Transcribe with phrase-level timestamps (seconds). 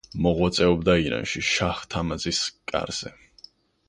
[0.25, 2.39] მოღვაწეობდა ირანში, შაჰ-თამაზის
[2.73, 3.13] კარზე.